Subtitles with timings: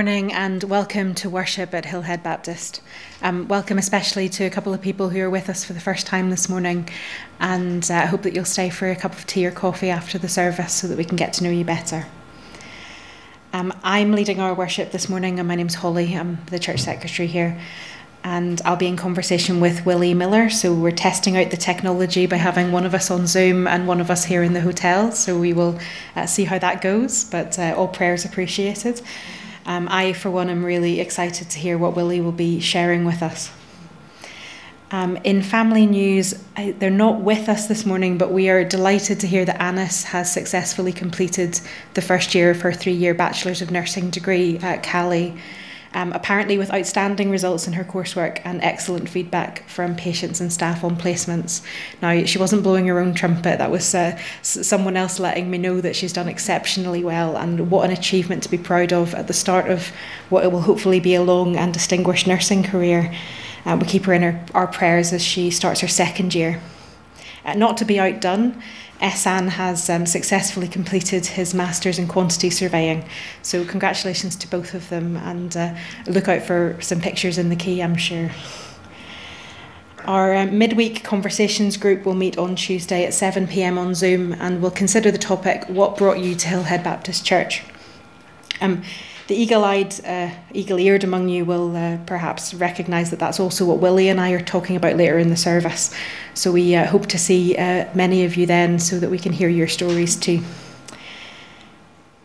[0.00, 2.80] Morning and welcome to worship at Hillhead Baptist.
[3.20, 6.06] Um, welcome especially to a couple of people who are with us for the first
[6.06, 6.88] time this morning,
[7.38, 10.16] and uh, I hope that you'll stay for a cup of tea or coffee after
[10.16, 12.06] the service so that we can get to know you better.
[13.52, 16.16] Um, I'm leading our worship this morning, and my name's Holly.
[16.16, 17.60] I'm the church secretary here,
[18.24, 20.48] and I'll be in conversation with Willie Miller.
[20.48, 24.00] So we're testing out the technology by having one of us on Zoom and one
[24.00, 25.12] of us here in the hotel.
[25.12, 25.78] So we will
[26.16, 29.02] uh, see how that goes, but uh, all prayers appreciated.
[29.66, 33.22] Um, I, for one, am really excited to hear what Willie will be sharing with
[33.22, 33.50] us.
[34.92, 39.20] Um, in family news, I, they're not with us this morning, but we are delighted
[39.20, 41.60] to hear that Anis has successfully completed
[41.94, 45.36] the first year of her three year Bachelor's of Nursing degree at Caley
[45.94, 50.84] um, apparently with outstanding results in her coursework and excellent feedback from patients and staff
[50.84, 51.62] on placements.
[52.00, 55.80] Now, she wasn't blowing her own trumpet, that was uh, someone else letting me know
[55.80, 59.32] that she's done exceptionally well, and what an achievement to be proud of at the
[59.32, 59.88] start of
[60.28, 63.12] what will hopefully be a long and distinguished nursing career.
[63.66, 66.60] Uh, we keep her in our, our prayers as she starts her second year.
[67.44, 68.62] Uh, not to be outdone,
[69.00, 73.08] Esan has um, successfully completed his Masters in Quantity Surveying.
[73.42, 75.74] So, congratulations to both of them, and uh,
[76.06, 78.30] look out for some pictures in the key, I'm sure.
[80.04, 84.62] Our uh, midweek conversations group will meet on Tuesday at 7 pm on Zoom and
[84.62, 87.62] will consider the topic What Brought You to Hillhead Baptist Church?
[88.60, 88.82] Um,
[89.30, 93.64] the eagle eyed, uh, eagle eared among you will uh, perhaps recognise that that's also
[93.64, 95.94] what Willie and I are talking about later in the service.
[96.34, 99.32] So we uh, hope to see uh, many of you then so that we can
[99.32, 100.42] hear your stories too.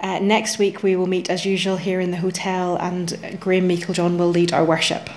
[0.01, 4.17] Uh, next week, we will meet as usual here in the hotel, and Graham Meiklejohn
[4.17, 5.07] will lead our worship.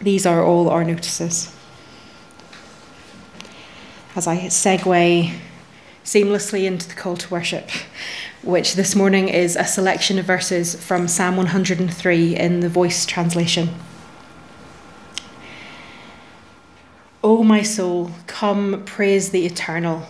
[0.00, 1.54] These are all our notices.
[4.16, 5.30] As I segue
[6.04, 7.68] seamlessly into the call to worship,
[8.42, 13.68] which this morning is a selection of verses from Psalm 103 in the voice translation.
[17.22, 20.06] O my soul, come praise the eternal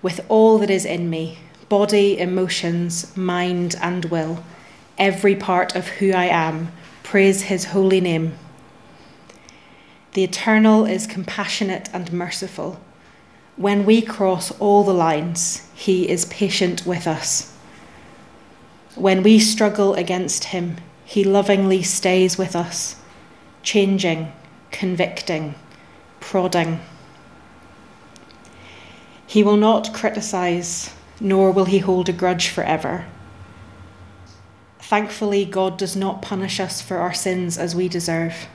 [0.00, 4.42] with all that is in me body, emotions, mind, and will.
[4.96, 8.38] Every part of who I am, praise his holy name.
[10.14, 12.80] The eternal is compassionate and merciful.
[13.56, 17.54] When we cross all the lines, he is patient with us.
[18.98, 22.96] When we struggle against Him, He lovingly stays with us,
[23.62, 24.32] changing,
[24.72, 25.54] convicting,
[26.18, 26.80] prodding.
[29.24, 33.06] He will not criticize, nor will He hold a grudge forever.
[34.80, 38.48] Thankfully, God does not punish us for our sins as we deserve.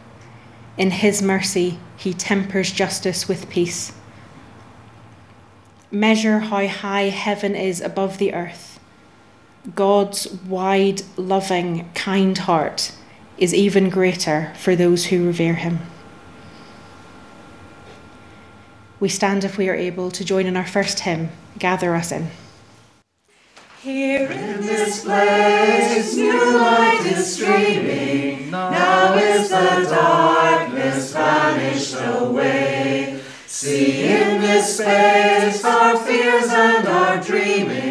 [0.78, 3.94] In His mercy, He tempers justice with peace.
[5.90, 8.73] Measure how high heaven is above the earth
[9.76, 12.92] God's wide, loving, kind heart
[13.38, 15.80] is even greater for those who revere him.
[19.00, 21.30] We stand, if we are able, to join in our first hymn,
[21.60, 22.28] Gather Us In.
[23.82, 28.52] Here in this place, new light is streaming.
[28.52, 33.22] Now is the darkness vanished away.
[33.46, 37.83] See in this space our fears and our dreamings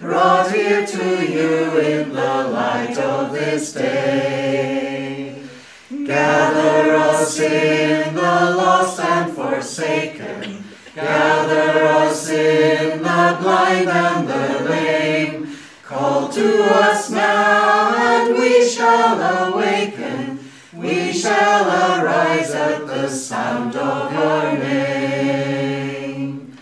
[0.00, 5.42] brought here to you in the light of this day.
[5.90, 10.64] Gather us in the lost and forsaken.
[10.94, 15.58] Gather us in the blind and the lame.
[15.84, 20.38] Call to us now, and we shall awaken.
[20.72, 21.66] We shall
[22.02, 26.56] arise at the sound of your name.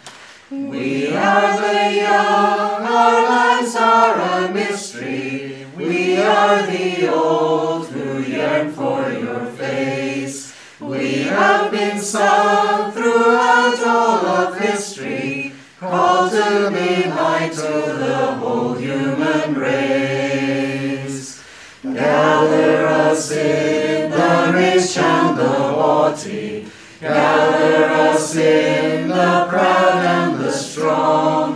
[0.51, 2.68] We are the young
[2.99, 5.67] our lives are a mystery.
[5.77, 10.53] We are the old who yearn for your face.
[10.81, 17.75] We have been sung throughout all of history, called to be light to
[18.05, 21.43] the whole human race.
[21.83, 26.67] Gather us in the rich and the haughty,
[27.01, 31.48] gather us in the proud and the strong.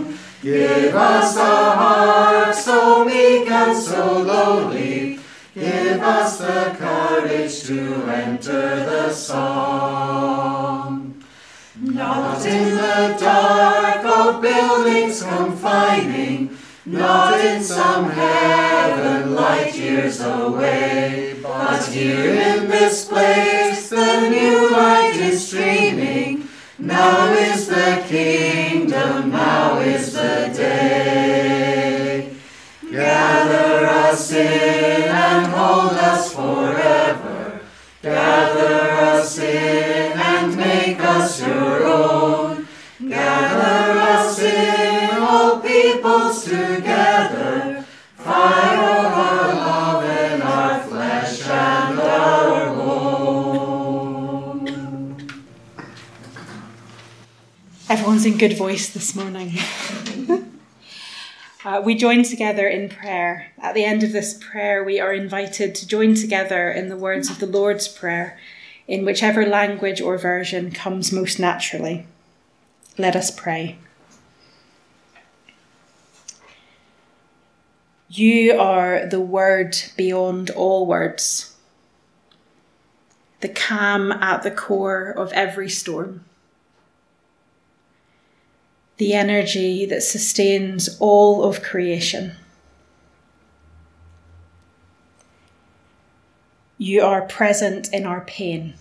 [0.43, 5.19] Give us a heart so meek and so lowly.
[5.55, 10.43] Give us the courage to enter the song.
[11.79, 21.85] Not in the dark of buildings confining, not in some heaven light years away, but
[21.85, 26.49] here in this place the new light is streaming
[26.85, 28.42] now is the kingdom,
[34.13, 34.31] us.
[34.31, 37.61] in and hold us forever.
[38.03, 42.67] Gather us in and make us your own.
[43.09, 47.85] Gather us in, all peoples together.
[48.17, 54.27] Fire of our love in our flesh and our bone.
[57.89, 59.57] Everyone's in good voice this morning.
[61.65, 63.47] Uh, we join together in prayer.
[63.57, 67.29] At the end of this prayer, we are invited to join together in the words
[67.29, 68.37] of the Lord's Prayer,
[68.85, 72.05] in whichever language or version comes most naturally.
[72.97, 73.77] Let us pray.
[78.09, 81.55] You are the word beyond all words,
[83.39, 86.25] the calm at the core of every storm
[89.03, 92.31] the energy that sustains all of creation.
[96.77, 98.75] You are present in our pain,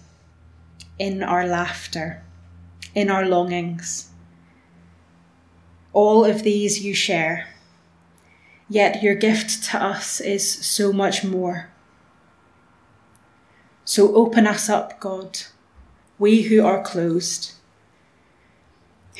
[0.96, 2.22] in our laughter,
[2.94, 4.10] in our longings.
[5.92, 7.48] All of these you share,
[8.68, 11.68] yet your gift to us is so much more.
[13.84, 15.40] So open us up, God,
[16.16, 17.54] we who are closed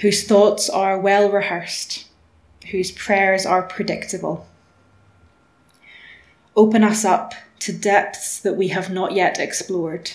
[0.01, 2.07] whose thoughts are well rehearsed,
[2.71, 4.47] whose prayers are predictable.
[6.57, 10.13] Open us up to depths that we have not yet explored,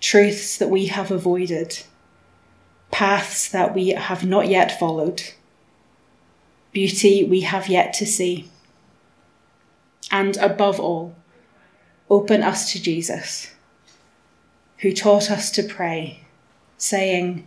[0.00, 1.82] truths that we have avoided,
[2.90, 5.22] paths that we have not yet followed,
[6.72, 8.48] beauty we have yet to see.
[10.10, 11.14] And above all,
[12.10, 13.52] open us to Jesus,
[14.78, 16.24] who taught us to pray,
[16.76, 17.46] saying,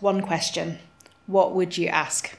[0.00, 0.78] One question,
[1.26, 2.36] what would you ask?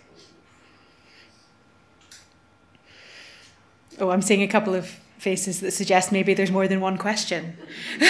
[4.00, 7.58] Oh, I'm seeing a couple of faces that suggest maybe there's more than one question.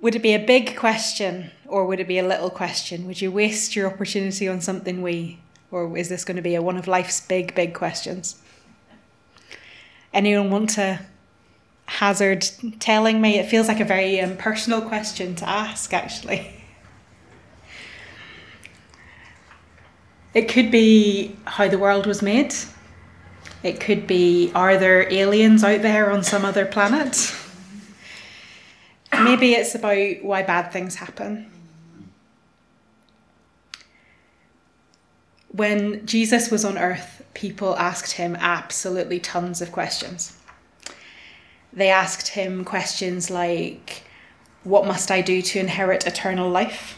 [0.00, 3.06] would it be a big question or would it be a little question?
[3.06, 5.40] Would you waste your opportunity on something wee?
[5.70, 8.40] Or is this going to be a one of life's big, big questions?
[10.14, 11.00] Anyone want to
[11.84, 12.48] hazard
[12.80, 13.38] telling me?
[13.38, 16.52] It feels like a very um, personal question to ask, actually.
[20.34, 22.54] It could be how the world was made.
[23.62, 27.34] It could be are there aliens out there on some other planet?
[29.12, 31.50] Maybe it's about why bad things happen.
[35.48, 40.38] When Jesus was on earth, people asked him absolutely tons of questions.
[41.72, 44.04] They asked him questions like,
[44.62, 46.94] What must I do to inherit eternal life?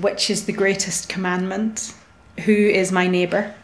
[0.00, 1.94] Which is the greatest commandment?
[2.44, 3.54] Who is my neighbour?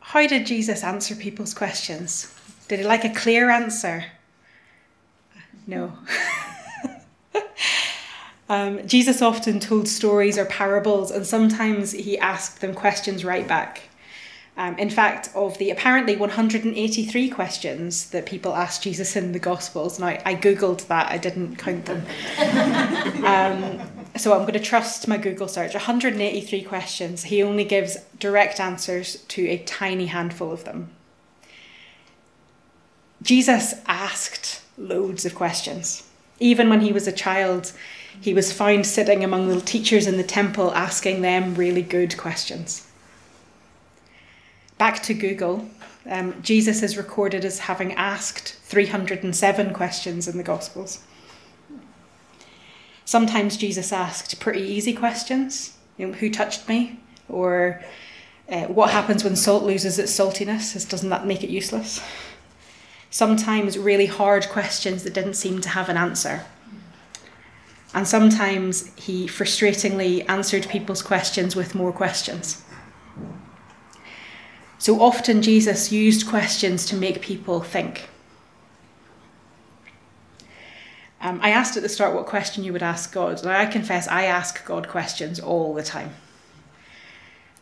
[0.00, 2.32] How did Jesus answer people's questions?
[2.68, 4.04] Did he like a clear answer?
[5.66, 5.92] No.
[8.48, 13.82] um, Jesus often told stories or parables, and sometimes he asked them questions right back.
[14.56, 19.98] Um, in fact, of the apparently 183 questions that people asked Jesus in the Gospels,
[19.98, 22.06] and I, I Googled that, I didn't count them.
[23.24, 25.74] um, so I'm going to trust my Google search.
[25.74, 27.24] 183 questions.
[27.24, 30.90] He only gives direct answers to a tiny handful of them.
[33.22, 36.08] Jesus asked loads of questions.
[36.38, 37.72] Even when he was a child,
[38.20, 42.86] he was found sitting among the teachers in the temple asking them really good questions.
[44.78, 45.68] Back to Google,
[46.08, 51.00] um, Jesus is recorded as having asked 307 questions in the Gospels.
[53.04, 57.00] Sometimes Jesus asked pretty easy questions you know, who touched me?
[57.28, 57.82] Or
[58.50, 60.88] uh, what happens when salt loses its saltiness?
[60.88, 62.02] Doesn't that make it useless?
[63.10, 66.44] Sometimes really hard questions that didn't seem to have an answer.
[67.94, 72.64] And sometimes he frustratingly answered people's questions with more questions.
[74.78, 78.08] So often, Jesus used questions to make people think.
[81.24, 84.06] Um, I asked at the start what question you would ask God, and I confess
[84.06, 86.14] I ask God questions all the time.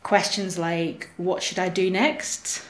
[0.02, 2.64] Questions like, What should I do next?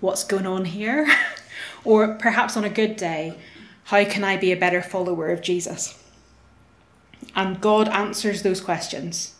[0.00, 1.06] What's going on here?
[1.84, 3.34] or perhaps on a good day,
[3.84, 6.02] How can I be a better follower of Jesus?
[7.36, 9.34] And God answers those questions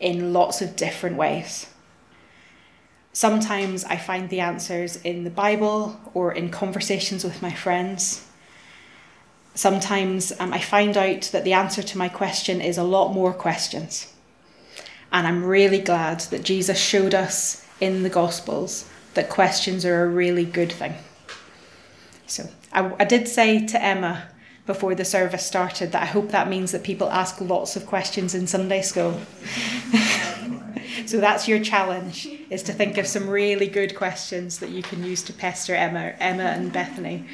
[0.00, 1.70] in lots of different ways.
[3.14, 8.25] Sometimes I find the answers in the Bible or in conversations with my friends.
[9.56, 13.32] Sometimes um, I find out that the answer to my question is a lot more
[13.32, 14.12] questions.
[15.10, 20.08] And I'm really glad that Jesus showed us in the Gospels that questions are a
[20.08, 20.94] really good thing.
[22.26, 24.28] So I, I did say to Emma
[24.66, 28.34] before the service started that I hope that means that people ask lots of questions
[28.34, 29.18] in Sunday school.
[31.06, 35.02] so that's your challenge is to think of some really good questions that you can
[35.02, 37.24] use to pester Emma, Emma and Bethany.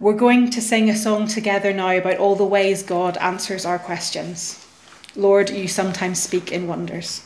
[0.00, 3.78] We're going to sing a song together now about all the ways God answers our
[3.78, 4.66] questions.
[5.14, 7.22] Lord, you sometimes speak in wonders.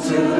[0.00, 0.32] Through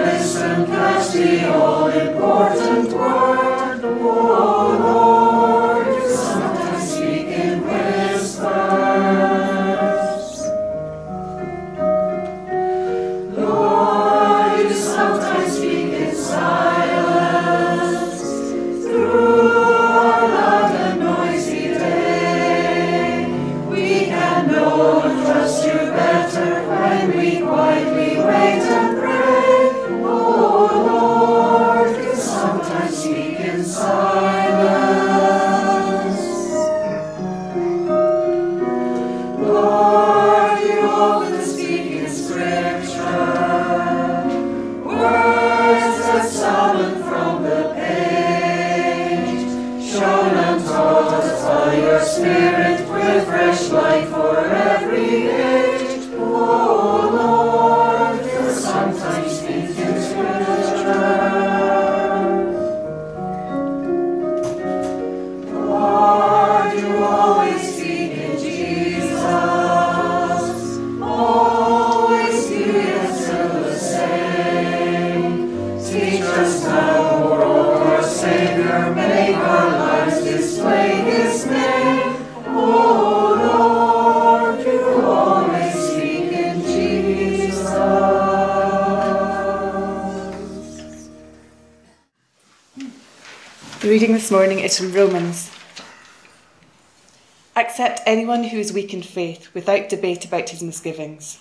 [98.62, 101.40] is weak in faith without debate about his misgivings.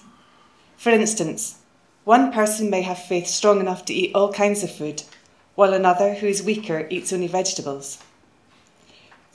[0.75, 1.60] For instance,
[2.03, 5.03] one person may have faith strong enough to eat all kinds of food,
[5.55, 7.99] while another who is weaker eats only vegetables.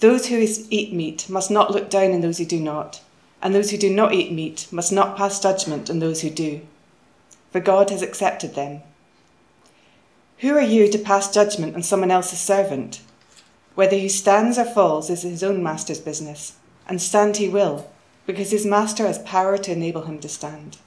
[0.00, 3.00] Those who eat meat must not look down on those who do not,
[3.40, 6.60] and those who do not eat meat must not pass judgment on those who do,
[7.52, 8.82] for God has accepted them.
[10.38, 13.00] Who are you to pass judgment on someone else's servant?
[13.76, 16.54] Whether he stands or falls is his own master's business,
[16.88, 17.90] and stand he will,
[18.26, 20.78] because his master has power to enable him to stand.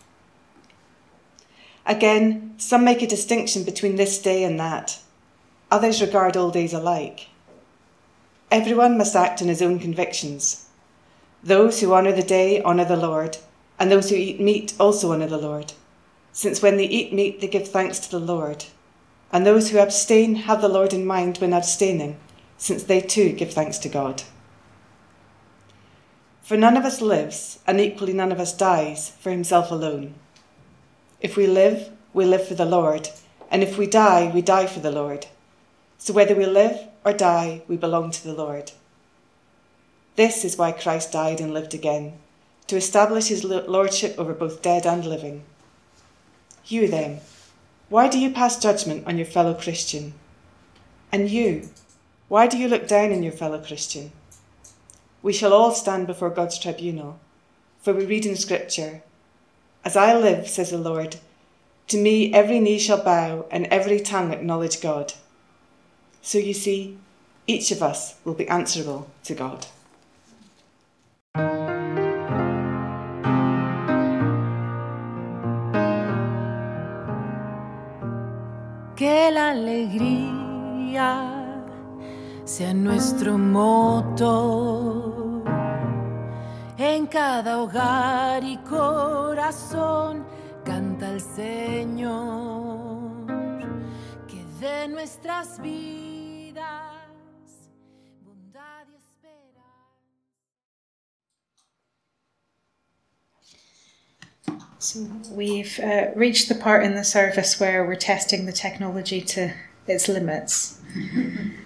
[1.85, 4.99] Again, some make a distinction between this day and that.
[5.71, 7.27] Others regard all days alike.
[8.51, 10.67] Everyone must act on his own convictions.
[11.43, 13.37] Those who honour the day honour the Lord,
[13.79, 15.73] and those who eat meat also honour the Lord,
[16.31, 18.65] since when they eat meat they give thanks to the Lord.
[19.31, 22.17] And those who abstain have the Lord in mind when abstaining
[22.57, 24.23] since they too give thanks to God.
[26.49, 30.15] For none of us lives, and equally none of us dies, for himself alone.
[31.21, 33.09] If we live, we live for the Lord,
[33.51, 35.27] and if we die, we die for the Lord.
[35.99, 38.71] So whether we live or die, we belong to the Lord.
[40.15, 42.13] This is why Christ died and lived again,
[42.65, 45.43] to establish his lordship over both dead and living.
[46.65, 47.19] You then,
[47.89, 50.15] why do you pass judgment on your fellow Christian?
[51.11, 51.69] And you,
[52.27, 54.13] why do you look down on your fellow Christian?
[55.21, 57.19] We shall all stand before God's tribunal,
[57.81, 59.03] for we read in Scripture,
[59.83, 61.17] As I live, says the Lord,
[61.87, 65.13] to me every knee shall bow and every tongue acknowledge God.
[66.21, 66.97] So you see,
[67.47, 69.65] each of us will be answerable to God.
[78.95, 81.38] Que la alegría
[82.49, 83.37] sea nuestro
[86.79, 90.25] en cada hogar y corazón
[90.65, 92.07] canta el Señor
[94.27, 96.65] que de nuestras vidas
[98.25, 99.69] bondad y esperanza.
[104.79, 105.01] So
[105.35, 109.53] we've uh, reached the part in the service where we're testing the technology to
[109.85, 110.81] its limits.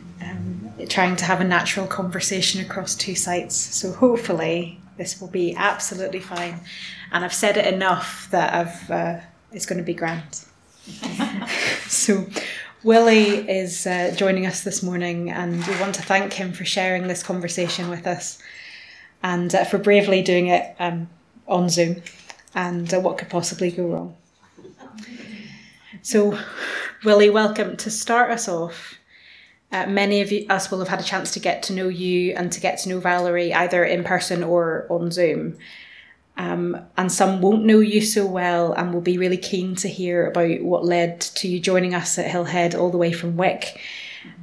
[0.90, 3.56] trying to have a natural conversation across two sites.
[3.56, 6.60] So hopefully this will be absolutely fine.
[7.12, 9.20] And I've said it enough that I've uh,
[9.52, 10.46] it's going to be grand.
[11.88, 12.26] so
[12.84, 17.08] Willie is uh, joining us this morning, and we want to thank him for sharing
[17.08, 18.40] this conversation with us
[19.22, 21.08] and uh, for bravely doing it um,
[21.48, 22.02] on Zoom.
[22.56, 24.16] And uh, what could possibly go wrong?
[26.02, 26.38] So,
[27.06, 27.78] Willie, welcome.
[27.78, 28.96] To start us off,
[29.74, 32.34] uh, many of you, us will have had a chance to get to know you
[32.36, 35.58] and to get to know Valerie either in person or on Zoom.
[36.38, 40.28] Um, and some won't know you so well and will be really keen to hear
[40.28, 43.82] about what led to you joining us at Hillhead all the way from Wick.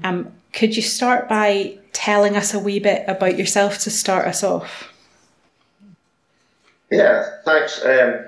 [0.03, 4.43] Um, could you start by telling us a wee bit about yourself to start us
[4.43, 4.93] off?
[6.91, 8.25] Yeah, thanks um,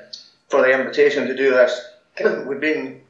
[0.49, 1.85] for the invitation to do this.
[2.47, 3.01] We've been,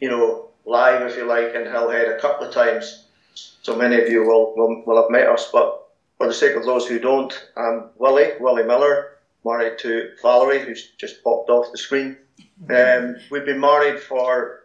[0.00, 3.03] you know, live, if you like, in Hillhead a couple of times
[3.34, 6.64] so many of you will, will, will have met us, but for the sake of
[6.64, 11.78] those who don't, I'm Willie, Willie Miller, married to Valerie, who's just popped off the
[11.78, 12.16] screen.
[12.70, 14.64] Um, we've been married for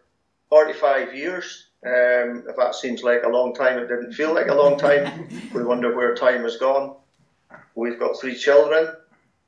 [0.50, 1.68] 45 years.
[1.86, 5.28] Um, if that seems like a long time, it didn't feel like a long time.
[5.54, 6.96] we wonder where time has gone.
[7.76, 8.94] We've got three children.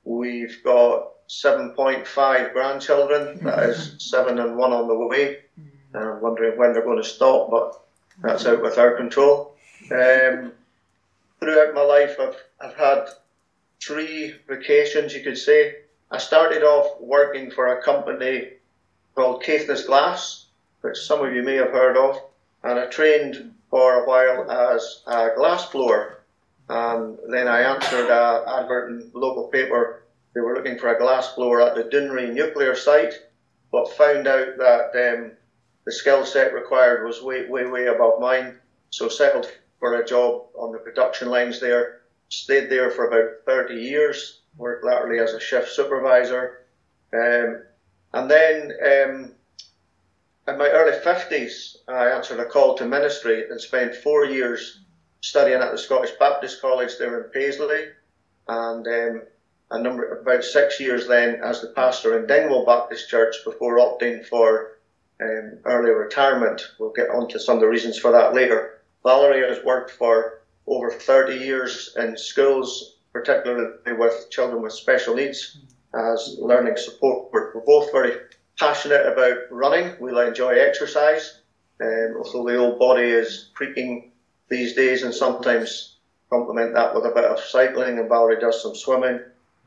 [0.03, 3.39] We've got 7.5 grandchildren.
[3.43, 5.39] That is seven and one on the way.
[5.93, 7.81] I'm wondering when they're going to stop, but
[8.21, 9.55] that's out with our control.
[9.91, 10.53] Um,
[11.39, 13.09] throughout my life, I've, I've had
[13.81, 15.77] three vocations, you could say.
[16.11, 18.49] I started off working for a company
[19.15, 20.45] called Caithness Glass,
[20.81, 22.21] which some of you may have heard of,
[22.63, 26.19] and I trained for a while as a glass blower.
[26.69, 30.03] and then I answered an advert in local paper.
[30.33, 33.13] They were looking for a glass blower at the Dounreay nuclear site,
[33.71, 35.31] but found out that um,
[35.85, 38.59] the skill set required was way, way, way above mine.
[38.89, 42.01] So settled for a job on the production lines there.
[42.29, 44.41] Stayed there for about 30 years.
[44.57, 46.65] Worked latterly as a shift supervisor,
[47.13, 47.63] um,
[48.13, 49.31] and then um,
[50.45, 54.81] in my early 50s, I answered a call to ministry and spent four years
[55.21, 57.85] studying at the Scottish Baptist College there in Paisley,
[58.49, 59.21] and um,
[59.71, 64.25] a number about six years then as the pastor in Dingwall Baptist Church before opting
[64.25, 64.79] for
[65.21, 66.61] um, early retirement.
[66.79, 68.81] We'll get onto some of the reasons for that later.
[69.03, 75.57] Valerie has worked for over 30 years in schools, particularly with children with special needs,
[75.93, 77.29] as learning support.
[77.33, 78.17] We're both very
[78.57, 79.95] passionate about running.
[79.99, 81.41] We'll enjoy exercise.
[81.81, 84.11] Um, although the old body is creaking
[84.49, 85.97] these days, and sometimes
[86.29, 87.97] complement that with a bit of cycling.
[87.97, 89.19] And Valerie does some swimming.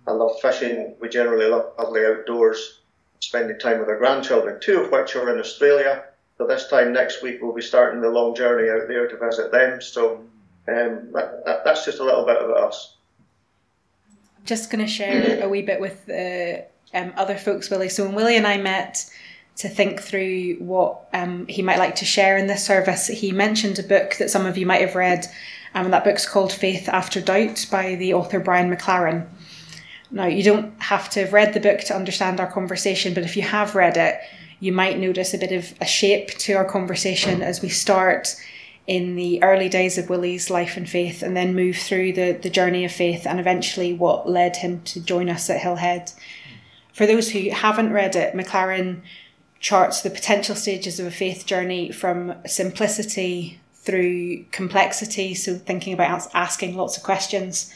[0.06, 0.94] I love fishing.
[1.00, 2.80] We generally love the outdoors,
[3.20, 6.04] spending time with our grandchildren, two of which are in Australia.
[6.38, 9.52] So this time next week we'll be starting the long journey out there to visit
[9.52, 9.80] them.
[9.80, 10.16] So
[10.68, 12.96] um, that, that, that's just a little bit about us.
[14.38, 17.88] I'm just going to share a wee bit with the um, other folks, Willie.
[17.88, 19.08] So when Willie and I met
[19.56, 23.78] to think through what um, he might like to share in this service, he mentioned
[23.78, 25.26] a book that some of you might have read.
[25.74, 29.26] Um, that book's called Faith After Doubt by the author Brian McLaren.
[30.14, 33.36] Now, you don't have to have read the book to understand our conversation, but if
[33.36, 34.20] you have read it,
[34.60, 38.36] you might notice a bit of a shape to our conversation as we start
[38.86, 42.48] in the early days of Willie's life and faith and then move through the, the
[42.48, 46.14] journey of faith and eventually what led him to join us at Hillhead.
[46.92, 49.00] For those who haven't read it, McLaren
[49.58, 56.28] charts the potential stages of a faith journey from simplicity through complexity, so thinking about
[56.34, 57.74] asking lots of questions,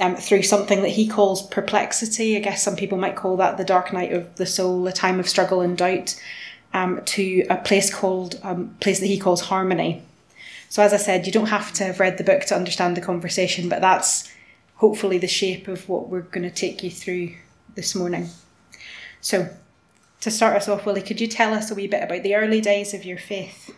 [0.00, 2.36] um, through something that he calls perplexity.
[2.36, 5.18] I guess some people might call that the dark night of the soul, a time
[5.18, 6.20] of struggle and doubt,
[6.72, 10.02] um, to a place called um, place that he calls harmony.
[10.68, 13.00] So as I said, you don't have to have read the book to understand the
[13.00, 14.30] conversation, but that's
[14.76, 17.34] hopefully the shape of what we're going to take you through
[17.74, 18.28] this morning.
[19.20, 19.48] So,
[20.20, 22.60] to start us off, Willie, could you tell us a wee bit about the early
[22.60, 23.74] days of your faith?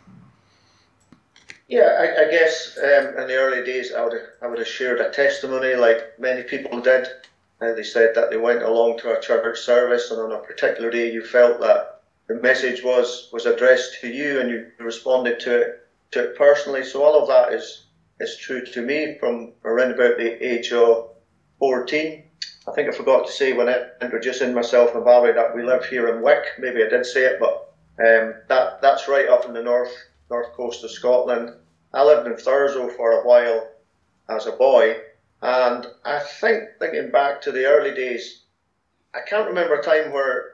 [1.70, 4.98] Yeah, I, I guess um, in the early days, I would I would have shared
[4.98, 7.06] a testimony like many people did.
[7.61, 10.90] And they said that they went along to a church service, and on a particular
[10.90, 15.61] day, you felt that the message was was addressed to you, and you responded to
[15.61, 16.83] it to it personally.
[16.83, 17.87] So all of that is
[18.18, 21.11] is true to me from around about the age of
[21.61, 22.24] fourteen.
[22.66, 25.85] I think I forgot to say when I introducing myself and Valerie that we live
[25.85, 26.42] here in Wick.
[26.59, 27.72] Maybe I did say it, but
[28.04, 29.94] um, that that's right up in the north
[30.31, 31.51] north coast of Scotland.
[31.93, 33.69] I lived in Thurso for a while
[34.29, 34.97] as a boy,
[35.43, 38.43] and I think thinking back to the early days,
[39.12, 40.53] I can't remember a time where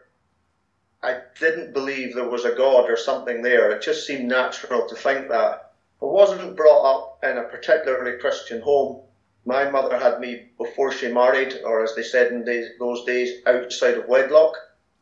[1.03, 3.71] I didn't believe there was a God or something there.
[3.71, 5.73] It just seemed natural to think that.
[6.03, 9.03] I wasn't brought up in a particularly Christian home
[9.47, 12.45] my mother had me before she married, or as they said in
[12.81, 14.57] those days, outside of wedlock,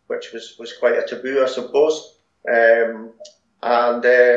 [0.07, 2.19] which was, was quite a taboo, I suppose.
[2.47, 3.15] Um,
[3.63, 4.37] and uh,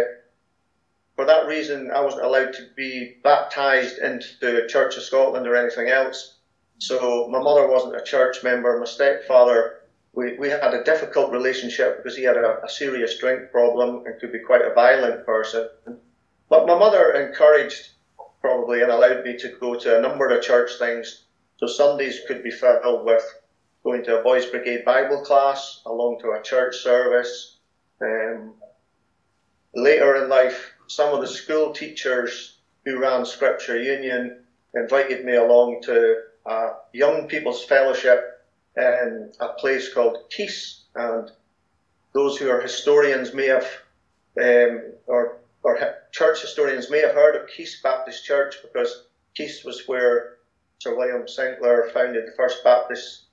[1.17, 5.55] for that reason, I wasn't allowed to be baptised into the Church of Scotland or
[5.55, 6.35] anything else.
[6.77, 8.77] So my mother wasn't a church member.
[8.77, 9.79] My stepfather,
[10.13, 14.19] we, we had a difficult relationship because he had a, a serious drink problem and
[14.19, 15.67] could be quite a violent person.
[16.49, 17.89] But my mother encouraged
[18.39, 21.23] probably and allowed me to go to a number of church things.
[21.57, 23.23] So Sundays could be filled with
[23.83, 27.57] going to a Boys Brigade Bible class, along to a church service.
[27.99, 28.53] Um,
[29.73, 35.81] later in life, some of the school teachers who ran Scripture Union invited me along
[35.83, 38.45] to a young people's fellowship
[38.75, 40.83] in a place called Keiss.
[40.95, 41.29] And
[42.13, 43.67] those who are historians may have,
[44.41, 49.03] um, or or church historians may have heard of Keiss Baptist Church because
[49.37, 50.37] Keiss was where
[50.79, 53.23] Sir William Sinclair founded the first Baptist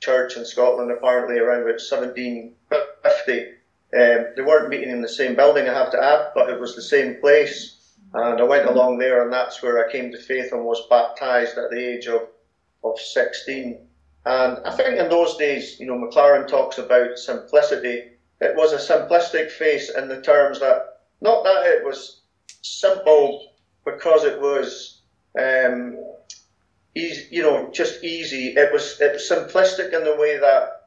[0.00, 3.57] church in Scotland, apparently around about 1750.
[3.94, 6.74] Um, they weren't meeting in the same building, I have to add, but it was
[6.74, 7.76] the same place.
[8.14, 11.56] And I went along there, and that's where I came to faith and was baptized
[11.58, 12.22] at the age of,
[12.84, 13.86] of 16.
[14.24, 18.12] And I think in those days, you know, McLaren talks about simplicity.
[18.40, 22.22] It was a simplistic faith in the terms that not that it was
[22.62, 23.52] simple
[23.84, 25.00] because it was,
[25.38, 25.96] um,
[26.94, 28.48] easy, you know, just easy.
[28.56, 30.77] It was it was simplistic in the way that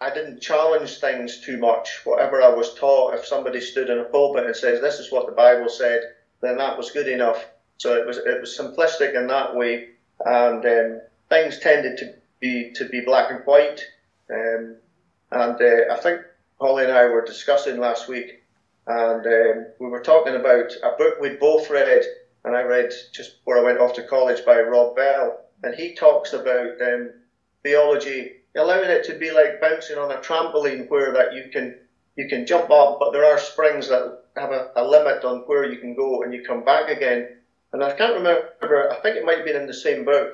[0.00, 2.02] I didn't challenge things too much.
[2.04, 5.26] Whatever I was taught, if somebody stood in a pulpit and says this is what
[5.26, 6.02] the Bible said,
[6.40, 7.44] then that was good enough.
[7.78, 9.88] So it was it was simplistic in that way,
[10.24, 13.84] and um, things tended to be to be black and white.
[14.30, 14.76] Um,
[15.32, 16.20] and uh, I think
[16.60, 18.42] Holly and I were discussing last week,
[18.86, 22.04] and um, we were talking about a book we'd both read,
[22.44, 25.94] and I read just before I went off to college by Rob Bell, and he
[25.94, 27.10] talks about um,
[27.64, 31.78] theology allowing it to be like bouncing on a trampoline, where that you can
[32.16, 35.70] you can jump up, but there are springs that have a, a limit on where
[35.70, 37.28] you can go, and you come back again.
[37.72, 38.90] And I can't remember.
[38.90, 40.32] I think it might have been in the same book,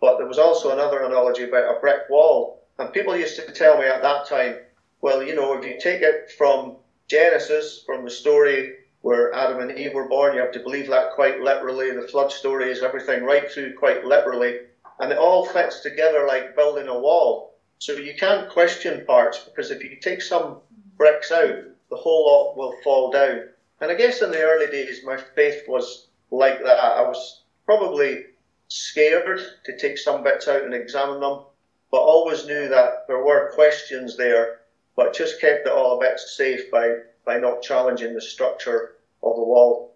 [0.00, 2.62] but there was also another analogy about a brick wall.
[2.78, 4.56] And people used to tell me at that time,
[5.02, 6.76] well, you know, if you take it from
[7.08, 11.10] Genesis, from the story where Adam and Eve were born, you have to believe that
[11.10, 11.90] quite literally.
[11.90, 14.60] The flood stories, everything right through quite literally.
[14.98, 17.49] And it all fits together like building a wall.
[17.80, 20.58] So you can't question parts because if you take some
[20.98, 23.48] bricks out, the whole lot will fall down.
[23.80, 26.78] And I guess in the early days, my faith was like that.
[26.78, 28.26] I was probably
[28.68, 31.40] scared to take some bits out and examine them,
[31.90, 34.58] but always knew that there were questions there,
[34.94, 39.36] but just kept it all a bit safe by, by not challenging the structure of
[39.36, 39.94] the wall.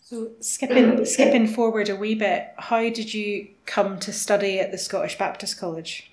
[0.00, 4.78] So skipping skipping forward a wee bit, how did you come to study at the
[4.78, 6.10] Scottish Baptist College?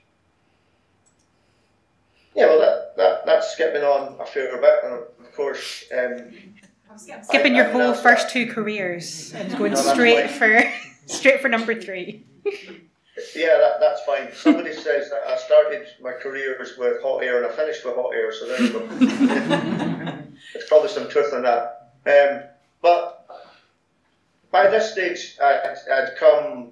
[2.36, 6.32] Yeah, well, that, that that's skipping on a fair bit, and of course, um,
[7.22, 10.64] skipping your whole first two careers and going no, straight for
[11.06, 12.24] straight for number three.
[13.36, 14.30] yeah, that, that's fine.
[14.34, 18.14] Somebody says that I started my careers with hot air and I finished with hot
[18.14, 18.88] air, so there you go.
[20.54, 21.92] There's probably some truth in that.
[22.06, 22.44] Um,
[22.82, 23.24] but
[24.52, 26.70] by this stage, I'd, I'd come.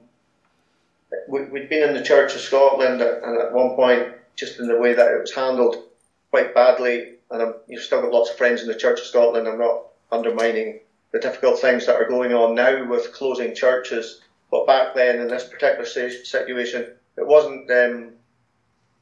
[1.28, 4.94] We'd been in the Church of Scotland, and at one point, just in the way
[4.94, 5.84] that it was handled,
[6.30, 7.15] quite badly.
[7.30, 9.48] And I'm, you've still got lots of friends in the Church of Scotland.
[9.48, 10.80] I'm not undermining
[11.12, 14.22] the difficult things that are going on now with closing churches.
[14.50, 18.12] But back then, in this particular situation, it wasn't um,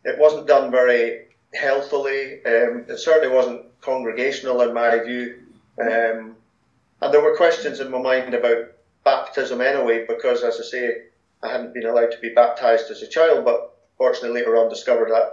[0.04, 2.46] it wasn't done very healthily.
[2.46, 5.40] Um, it certainly wasn't congregational in my view.
[5.82, 6.36] Um,
[7.02, 8.72] and there were questions in my mind about
[9.04, 11.02] baptism anyway, because as I say,
[11.42, 15.12] I hadn't been allowed to be baptized as a child, but fortunately later on discovered
[15.12, 15.28] that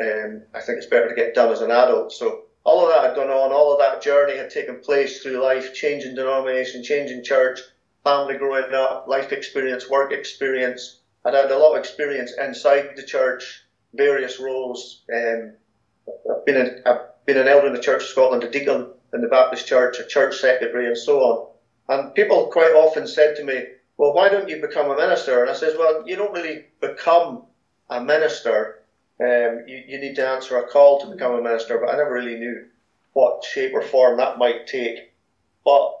[0.00, 2.12] um, I think it's better to get done as an adult.
[2.12, 5.42] So all of that had gone on, all of that journey had taken place through
[5.42, 7.58] life, changing denomination, changing church,
[8.04, 11.00] family growing up, life experience, work experience.
[11.24, 15.02] I'd had a lot of experience inside the church, various roles.
[15.12, 15.54] Um,
[16.30, 19.20] I've been an, I've been an elder in the Church of Scotland, a deacon in
[19.20, 21.46] the Baptist Church, a church secretary, and so on.
[21.88, 23.64] And people quite often said to me,
[23.96, 27.44] "Well, why don't you become a minister?" And I says, "Well, you don't really become
[27.90, 28.82] a minister
[29.22, 32.12] um, you, you need to answer a call to become a minister, but I never
[32.12, 32.66] really knew
[33.12, 35.12] what shape or form that might take.
[35.64, 35.92] But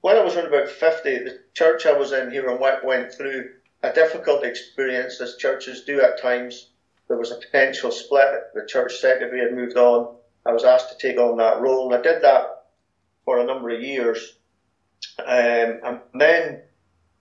[0.00, 3.12] when I was around about 50, the church I was in here in Wick went
[3.12, 3.50] through
[3.82, 6.70] a difficult experience, as churches do at times.
[7.08, 8.44] There was a potential split.
[8.54, 10.16] The church secretary had moved on.
[10.46, 12.66] I was asked to take on that role, and I did that
[13.26, 14.36] for a number of years.
[15.18, 16.62] Um, and then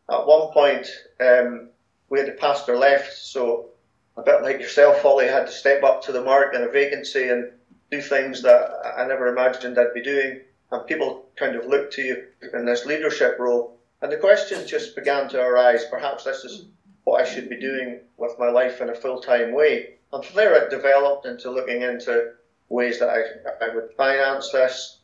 [0.09, 0.87] at one point,
[1.19, 1.69] um,
[2.09, 3.72] we had a pastor left, so
[4.15, 7.29] a bit like yourself, Holly, had to step up to the mark in a vacancy
[7.29, 7.51] and
[7.89, 10.41] do things that I never imagined I'd be doing.
[10.71, 12.23] And people kind of looked to you
[12.53, 13.79] in this leadership role.
[14.01, 16.65] And the questions just began to arise perhaps this is
[17.03, 19.95] what I should be doing with my life in a full time way.
[20.11, 22.33] And from there, it developed into looking into
[22.69, 24.99] ways that I, I would finance this.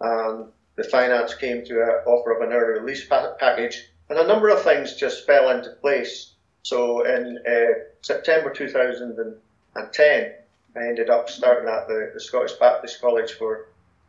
[0.00, 3.90] And the finance came to an offer of an early release package.
[4.08, 6.34] And a number of things just fell into place.
[6.66, 10.32] So in uh, September 2010,
[10.74, 13.68] I ended up starting at the, the Scottish Baptist College for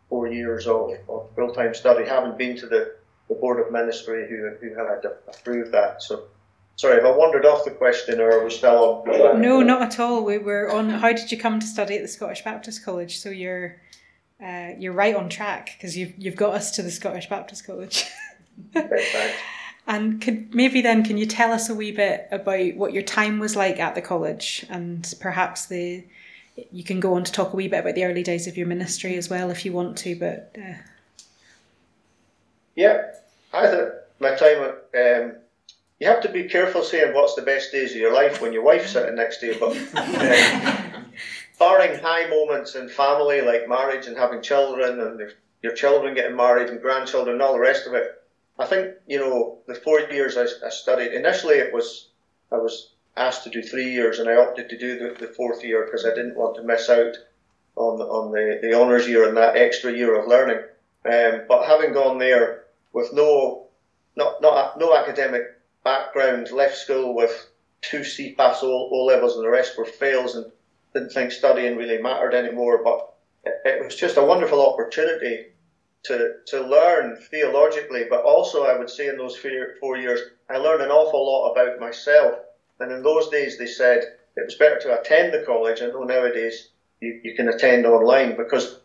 [0.10, 2.96] four years of, of full time study, having been to the,
[3.30, 6.02] the Board of Ministry who, who had approved that.
[6.02, 6.24] So,
[6.78, 9.39] sorry, if I wandered off the question or we still on?
[9.39, 10.26] No, not at all.
[10.26, 13.20] We were on how did you come to study at the Scottish Baptist College?
[13.20, 13.80] So you're
[14.43, 18.06] uh, you're right on track because you've, you've got us to the Scottish Baptist College.
[18.74, 19.38] thanks.
[19.88, 23.39] And could, maybe then, can you tell us a wee bit about what your time
[23.39, 26.04] was like at the college, and perhaps the
[26.71, 28.65] you can go on to talk a wee bit about the early days of your
[28.67, 30.15] ministry as well, if you want to.
[30.17, 30.73] But uh...
[32.76, 33.12] yeah,
[33.54, 34.73] I thought my time.
[34.95, 35.36] Um,
[36.00, 38.62] you have to be careful saying what's the best days of your life when your
[38.62, 39.76] wife's sitting next to you, but.
[39.97, 41.06] Um,
[41.60, 46.69] barring high moments in family like marriage and having children and your children getting married
[46.69, 48.16] and grandchildren and all the rest of it,
[48.60, 51.13] I think you know the four years I, I, studied.
[51.13, 52.10] Initially, it was
[52.52, 55.63] I was asked to do three years, and I opted to do the, the fourth
[55.63, 57.15] year because I didn't want to miss out
[57.76, 60.63] on on the, the honours year and that extra year of learning.
[61.06, 63.67] Um, but having gone there with no
[64.15, 65.43] not, not no academic
[65.84, 67.48] background, left school with
[67.82, 70.52] two C pass O, o levels and the rest were fails and
[70.93, 72.84] didn't think studying really mattered anymore.
[72.84, 75.46] But it, it was just a wonderful opportunity
[76.04, 79.38] to, to learn theologically, but also I would say in those
[79.80, 82.40] four years, I learned an awful lot about myself.
[82.80, 84.04] And in those days, they said
[84.36, 85.82] it was better to attend the college.
[85.82, 86.70] I know nowadays
[87.02, 88.80] you, you can attend online because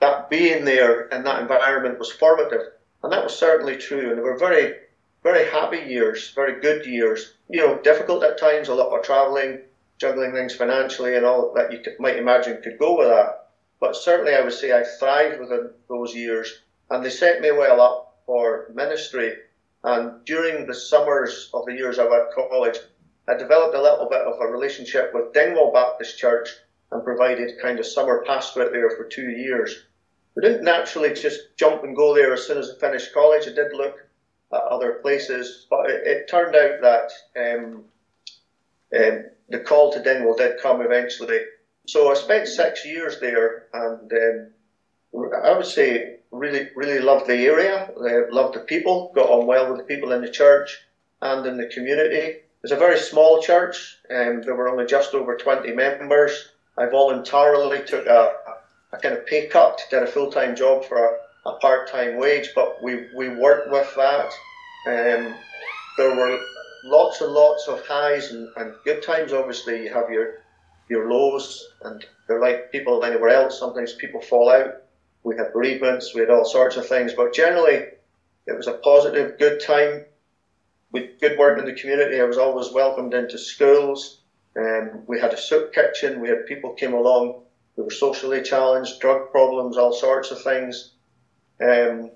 [0.00, 2.62] that being there in that environment was formative.
[3.02, 4.10] And that was certainly true.
[4.10, 4.74] And they were very,
[5.22, 7.34] very happy years, very good years.
[7.48, 9.60] You know, difficult at times, a lot of traveling,
[9.98, 13.47] juggling things financially, and all that you could, might imagine could go with that.
[13.80, 17.80] But certainly, I would say I thrived within those years, and they set me well
[17.80, 19.36] up for ministry.
[19.84, 22.78] And during the summers of the years I was at college,
[23.28, 26.48] I developed a little bit of a relationship with Dingwall Baptist Church
[26.90, 29.84] and provided kind of summer pastorate there for two years.
[30.34, 33.46] We didn't naturally just jump and go there as soon as I finished college.
[33.46, 33.96] I did look
[34.52, 37.84] at other places, but it, it turned out that um,
[38.96, 41.40] um, the call to Dingwall did come eventually.
[41.88, 47.46] So I spent six years there, and um, I would say really, really loved the
[47.46, 50.78] area, I loved the people, got on well with the people in the church
[51.22, 52.40] and in the community.
[52.62, 56.50] It's a very small church, and there were only just over 20 members.
[56.76, 58.34] I voluntarily took a,
[58.92, 62.18] a kind of pay cut, did a full time job for a, a part time
[62.18, 64.30] wage, but we, we worked with that.
[64.86, 65.34] Um,
[65.96, 66.38] there were
[66.84, 69.32] lots and lots of highs and, and good times.
[69.32, 70.42] Obviously, you have your
[70.88, 73.58] your lows, and they're like people anywhere else.
[73.58, 74.74] Sometimes people fall out.
[75.22, 77.82] We had bereavements, we had all sorts of things, but generally,
[78.46, 80.04] it was a positive, good time.
[80.90, 84.22] With good work in the community, I was always welcomed into schools.
[84.56, 86.20] Um, we had a soup kitchen.
[86.20, 87.42] We had people came along
[87.76, 90.92] who were socially challenged, drug problems, all sorts of things.
[91.60, 92.10] Um,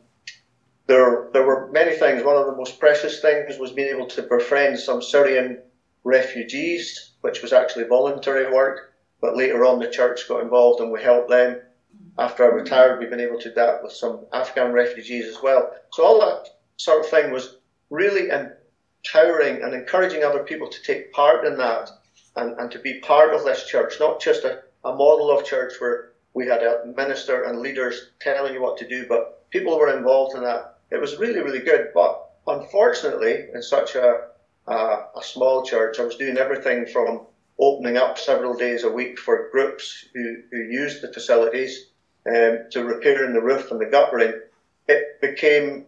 [0.87, 2.25] there, there were many things.
[2.25, 5.63] One of the most precious things was being able to befriend some Syrian
[6.05, 8.93] refugees which was actually voluntary work.
[9.21, 11.61] But later on, the church got involved and we helped them.
[12.19, 15.73] After I retired, we've been able to do that with some Afghan refugees as well.
[15.93, 17.57] So all that sort of thing was
[17.91, 21.89] really empowering and encouraging other people to take part in that
[22.37, 25.75] and, and to be part of this church, not just a, a model of church
[25.79, 29.97] where we had a minister and leaders telling you what to do, but people were
[29.97, 30.79] involved in that.
[30.91, 31.89] It was really, really good.
[31.95, 34.32] But unfortunately, in such a
[34.67, 35.99] a small church.
[35.99, 37.27] I was doing everything from
[37.59, 41.87] opening up several days a week for groups who, who used the facilities
[42.27, 44.41] um, to repairing the roof and the guttering.
[44.89, 45.87] It became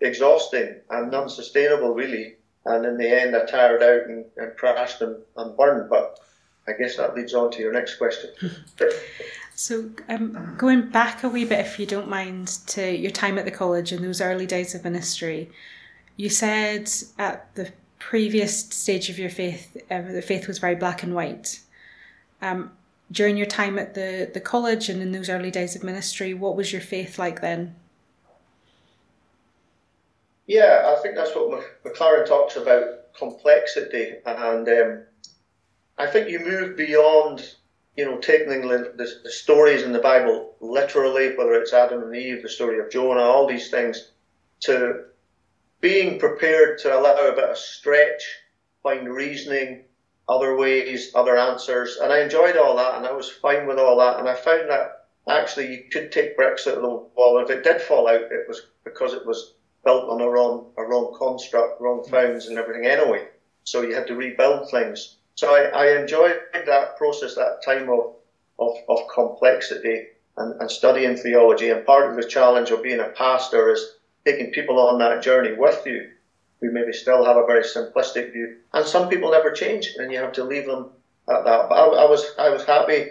[0.00, 2.36] exhausting and unsustainable, really.
[2.64, 5.90] And in the end, I tired out and, and crashed and, and burned.
[5.90, 6.20] But
[6.68, 8.30] I guess that leads on to your next question.
[9.54, 13.44] So, um, going back a wee bit, if you don't mind, to your time at
[13.44, 15.50] the college and those early days of ministry,
[16.16, 17.70] you said at the
[18.02, 21.60] previous stage of your faith, um, the faith was very black and white.
[22.42, 22.72] Um,
[23.12, 26.56] during your time at the, the college and in those early days of ministry, what
[26.56, 27.76] was your faith like then?
[30.46, 35.02] Yeah, I think that's what McLaren talks about complexity, and um,
[35.96, 37.54] I think you move beyond,
[37.96, 42.16] you know, taking the, the, the, stories in the Bible literally, whether it's Adam and
[42.16, 44.10] Eve, the story of Jonah, all these things,
[44.60, 45.04] to
[45.82, 48.22] being prepared to allow a bit of stretch,
[48.82, 49.84] find reasoning,
[50.28, 51.98] other ways, other answers.
[52.00, 54.20] And I enjoyed all that and I was fine with all that.
[54.20, 57.38] And I found that actually you could take bricks out of the wall.
[57.38, 59.54] And if it did fall out, it was because it was
[59.84, 62.10] built on a wrong, a wrong construct, wrong mm.
[62.10, 63.26] founds and everything anyway.
[63.64, 65.16] So you had to rebuild things.
[65.34, 68.14] So I, I enjoyed that process, that time of,
[68.60, 70.06] of, of complexity
[70.36, 71.70] and, and studying theology.
[71.70, 75.54] And part of the challenge of being a pastor is taking people on that journey
[75.56, 76.10] with you
[76.60, 78.56] who maybe still have a very simplistic view.
[78.72, 80.90] And some people never change, and you have to leave them
[81.28, 81.68] at that.
[81.68, 83.10] But I, I was I was happy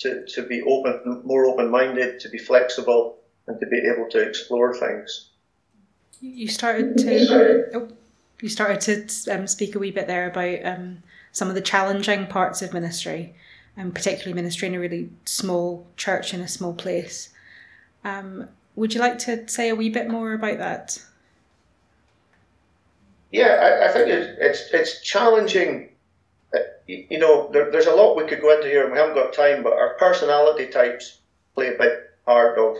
[0.00, 4.20] to, to be open, more open minded, to be flexible, and to be able to
[4.20, 5.30] explore things.
[6.20, 7.88] You started to oh,
[8.40, 11.02] you started to um, speak a wee bit there about um,
[11.32, 13.34] some of the challenging parts of ministry,
[13.76, 17.30] and particularly ministry in a really small church in a small place.
[18.04, 20.98] Um, would you like to say a wee bit more about that?
[23.30, 23.46] Yeah,
[23.82, 25.90] I, I think it's, it's, it's challenging.
[26.54, 29.14] Uh, you, know, there, there's a lot we could go into here, and we haven't
[29.14, 29.62] got time.
[29.62, 31.18] But our personality types
[31.54, 31.92] play a big
[32.26, 32.76] part of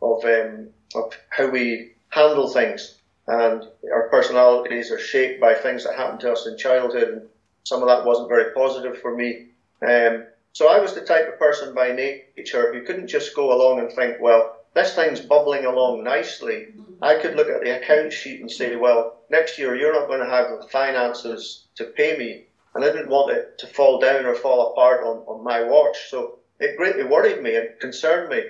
[0.00, 5.96] of um, of how we handle things, and our personalities are shaped by things that
[5.96, 7.22] happened to us in childhood, and
[7.64, 9.46] some of that wasn't very positive for me.
[9.86, 13.80] Um, so I was the type of person by nature who couldn't just go along
[13.80, 16.68] and think, well, this thing's bubbling along nicely.
[17.02, 20.20] I could look at the account sheet and say, well, next year you're not going
[20.20, 22.44] to have the finances to pay me.
[22.74, 26.08] And I didn't want it to fall down or fall apart on, on my watch.
[26.08, 28.42] So it greatly worried me and concerned me.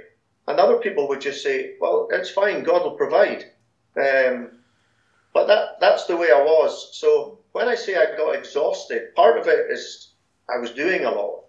[0.46, 3.44] And other people would just say, well, it's fine, God will provide.
[3.96, 4.60] Um,
[5.32, 6.90] but that, that's the way I was.
[6.92, 10.12] So when I say I got exhausted, part of it is
[10.48, 11.44] I was doing a lot,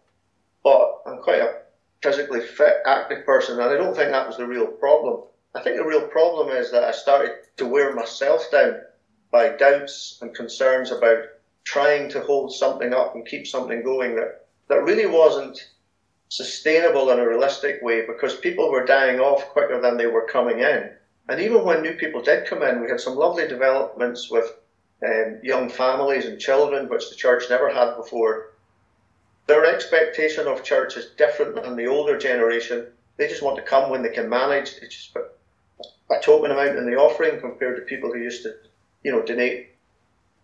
[0.64, 1.63] but I'm quite a
[2.04, 5.24] physically fit, active person, and I don't think that was the real problem.
[5.56, 8.82] I think the real problem is that I started to wear myself down
[9.32, 11.24] by doubts and concerns about
[11.64, 15.58] trying to hold something up and keep something going that, that really wasn't
[16.30, 20.60] sustainable in a realistic way because people were dying off quicker than they were coming
[20.60, 20.90] in.
[21.30, 24.52] And even when new people did come in, we had some lovely developments with
[25.06, 28.53] um, young families and children, which the church never had before.
[29.46, 32.88] Their expectation of church is different than the older generation.
[33.18, 34.80] They just want to come when they can manage.
[34.80, 35.26] They just put
[36.10, 38.54] a token amount in the offering compared to people who used to,
[39.04, 39.76] you know, donate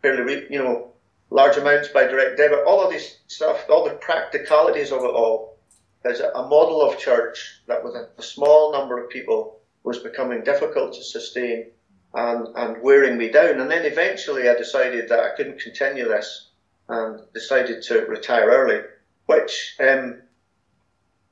[0.02, 0.91] fairly, you know,
[1.30, 2.66] large amounts by direct debit.
[2.66, 5.58] All of this stuff, all the practicalities of it all,
[6.06, 10.93] is a model of church that with a small number of people was becoming difficult
[10.93, 11.68] to sustain
[12.14, 13.60] and, and wearing me down.
[13.60, 16.49] And then eventually I decided that I couldn't continue this
[16.90, 18.82] and decided to retire early,
[19.28, 20.22] which um,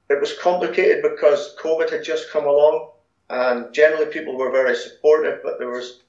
[0.09, 2.91] it was complicated because COVID had just come along
[3.29, 6.03] and generally people were very supportive, but there was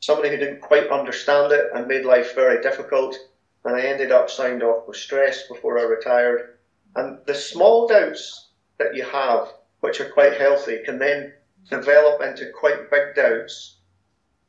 [0.00, 3.16] somebody who didn't quite understand it and made life very difficult.
[3.64, 6.58] And I ended up signed off with stress before I retired.
[6.96, 11.32] And the small doubts that you have, which are quite healthy, can then
[11.70, 13.78] develop into quite big doubts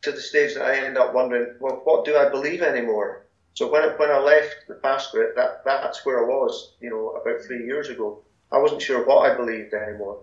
[0.01, 3.22] to the stage that I end up wondering, well, what do I believe anymore?
[3.53, 7.09] So when I, when I left the pastorate, that, that's where I was, you know,
[7.09, 8.19] about three years ago.
[8.51, 10.19] I wasn't sure what I believed anymore.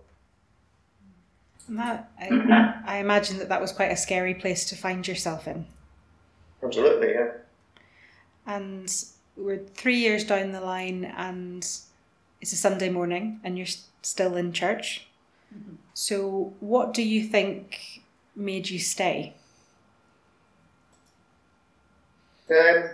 [1.68, 5.66] That, I, I imagine that that was quite a scary place to find yourself in.
[6.62, 7.30] Absolutely, yeah.
[8.46, 8.92] And
[9.36, 11.62] we're three years down the line, and
[12.40, 13.68] it's a Sunday morning, and you're
[14.02, 15.06] still in church.
[15.54, 15.76] Mm-hmm.
[15.94, 18.02] So, what do you think
[18.34, 19.34] made you stay?
[22.50, 22.90] Um,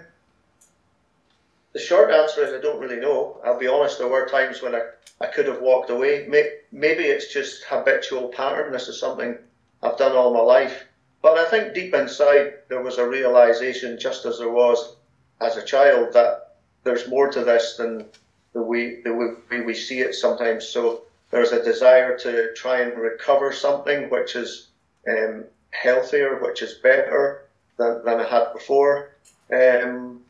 [1.76, 3.38] the short answer is I don't really know.
[3.44, 4.80] I'll be honest, there were times when I,
[5.20, 6.26] I could have walked away.
[6.72, 8.72] Maybe it's just habitual pattern.
[8.72, 9.36] This is something
[9.82, 10.86] I've done all my life.
[11.20, 14.96] But I think deep inside there was a realization, just as there was
[15.42, 18.06] as a child, that there's more to this than
[18.54, 20.66] the way, the way we see it sometimes.
[20.66, 24.68] So there's a desire to try and recover something which is
[25.06, 27.42] um, healthier, which is better
[27.76, 29.10] than, than I had before
[29.52, 30.22] um,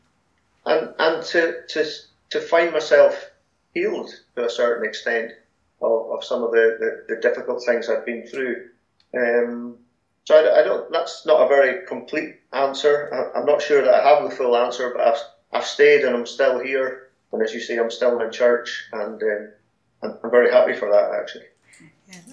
[0.67, 1.85] and and to to
[2.31, 3.31] to find myself
[3.73, 5.31] healed to a certain extent
[5.81, 8.69] of, of some of the, the, the difficult things I've been through.
[9.15, 9.77] Um,
[10.25, 10.91] so I, I, don't.
[10.91, 13.31] That's not a very complete answer.
[13.35, 15.21] I, am not sure that I have the full answer, but I've
[15.53, 17.09] I've stayed and I'm still here.
[17.31, 19.51] And as you say, I'm still in church, and um,
[20.03, 21.45] I'm, I'm very happy for that actually.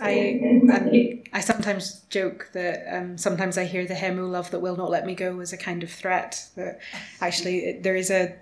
[0.01, 4.61] I, I, I sometimes joke that um, sometimes I hear the "hymn O Love That
[4.61, 6.49] Will Not Let Me Go" as a kind of threat.
[6.57, 6.81] That
[7.21, 8.37] actually there is a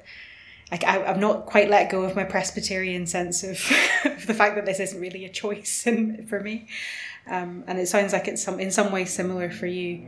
[0.70, 3.58] I, I've not quite let go of my Presbyterian sense of,
[4.04, 6.68] of the fact that this isn't really a choice in, for me,
[7.26, 10.06] um, and it sounds like it's some in some way similar for you.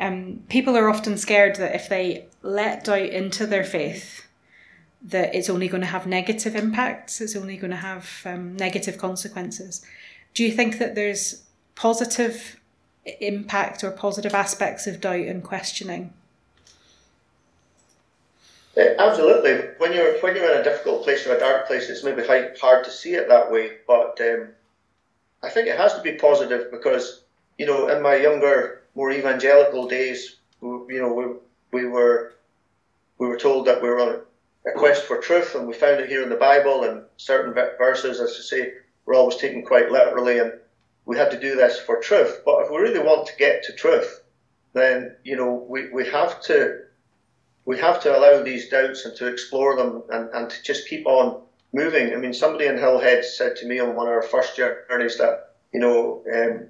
[0.00, 4.26] Um, people are often scared that if they let doubt into their faith,
[5.04, 7.20] that it's only going to have negative impacts.
[7.20, 9.84] It's only going to have um, negative consequences.
[10.34, 11.42] Do you think that there's
[11.74, 12.60] positive
[13.20, 16.12] impact or positive aspects of doubt and questioning?
[18.76, 19.68] Yeah, absolutely.
[19.78, 22.22] When you're when you're in a difficult place or a dark place, it's maybe
[22.60, 23.72] hard to see it that way.
[23.86, 24.48] But um,
[25.42, 27.22] I think it has to be positive because
[27.58, 32.34] you know, in my younger, more evangelical days, you know, we, we were
[33.18, 34.20] we were told that we were on
[34.66, 38.20] a quest for truth, and we found it here in the Bible and certain verses,
[38.20, 38.72] as I say,
[39.04, 40.52] were always taken quite literally, and
[41.04, 42.42] we had to do this for truth.
[42.44, 44.22] But if we really want to get to truth,
[44.72, 46.80] then you know we, we have to
[47.64, 51.06] we have to allow these doubts and to explore them and, and to just keep
[51.06, 51.40] on
[51.72, 52.12] moving.
[52.12, 55.54] I mean, somebody in Hillhead said to me on one of our first journeys that
[55.72, 56.68] you know um,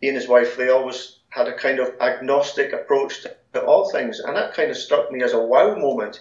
[0.00, 3.90] he and his wife they always had a kind of agnostic approach to, to all
[3.90, 6.20] things, and that kind of struck me as a wow moment.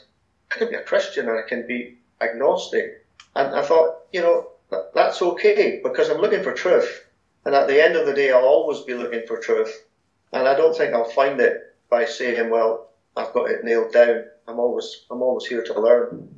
[0.53, 4.50] I can be a Christian and I can be agnostic, and I thought, you know,
[4.93, 7.05] that's okay because I'm looking for truth.
[7.45, 9.85] And at the end of the day, I'll always be looking for truth.
[10.31, 14.25] And I don't think I'll find it by saying, well, I've got it nailed down.
[14.47, 16.35] I'm always, I'm always here to learn.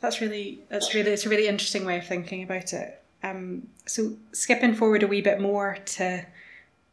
[0.00, 3.00] That's really, that's really, it's a really interesting way of thinking about it.
[3.22, 6.26] Um, so, skipping forward a wee bit more to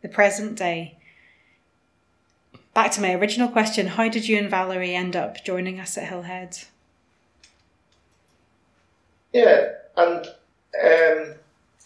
[0.02, 0.98] the present day,
[2.74, 6.10] back to my original question how did you and Valerie end up joining us at
[6.10, 6.66] Hillhead?
[9.34, 11.36] Yeah, and um,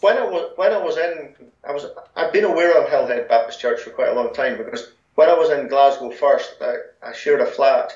[0.00, 1.34] when I was when I was in,
[1.66, 4.92] I was I've been aware of Hillhead Baptist Church for quite a long time because
[5.14, 7.92] when I was in Glasgow first, I, I shared a flat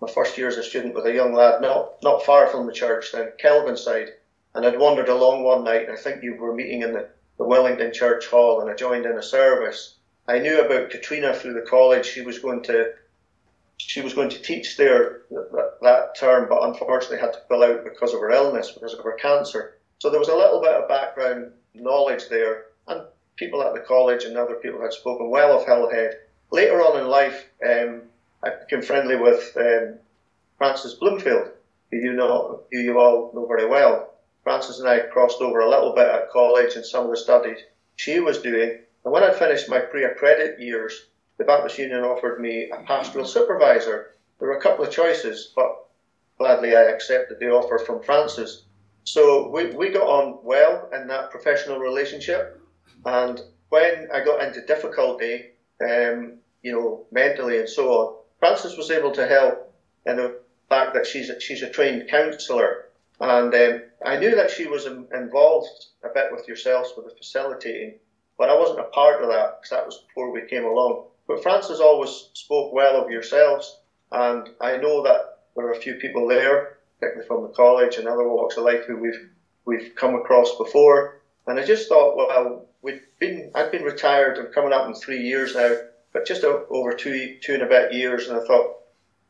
[0.00, 2.72] my first year as a student with a young lad not not far from the
[2.72, 4.10] church, down Kelvinside,
[4.54, 7.44] and I'd wandered along one night, and I think you were meeting in the, the
[7.44, 9.96] Wellington Church Hall, and I joined in a service.
[10.26, 12.06] I knew about Katrina through the college.
[12.06, 12.92] She was going to
[13.78, 17.84] she was going to teach there that, that term, but unfortunately had to pull out
[17.84, 19.76] because of her illness, because of her cancer.
[19.98, 23.02] So there was a little bit of background knowledge there, and
[23.36, 26.14] people at the college and other people had spoken well of Hillhead.
[26.52, 28.02] Later on in life, um,
[28.42, 29.98] I became friendly with um,
[30.58, 31.48] Frances Bloomfield,
[31.90, 34.14] who you know, who you all know very well.
[34.42, 37.58] Frances and I crossed over a little bit at college and some of the studies
[37.96, 38.78] she was doing.
[39.04, 41.06] And when I finished my pre-accredit years,
[41.38, 44.14] the Baptist Union offered me a pastoral supervisor.
[44.38, 45.86] There were a couple of choices, but
[46.38, 48.66] gladly I accepted the offer from Frances.
[49.04, 52.60] So we, we got on well in that professional relationship.
[53.04, 58.90] And when I got into difficulty, um, you know, mentally and so on, Frances was
[58.90, 59.74] able to help
[60.06, 62.86] in the fact that she's a, she's a trained counsellor.
[63.20, 67.98] And um, I knew that she was involved a bit with yourselves with the facilitating,
[68.38, 71.06] but I wasn't a part of that because that was before we came along.
[71.26, 73.80] But Frances always spoke well of yourselves,
[74.12, 75.20] and I know that
[75.56, 78.84] there are a few people there, particularly from the college and other walks of life,
[78.86, 79.30] who we've
[79.64, 81.16] we've come across before.
[81.46, 84.38] And I just thought, well, we've been I've been retired.
[84.38, 85.76] I'm coming up in three years now,
[86.12, 88.76] but just over two two and a bit years, and I thought.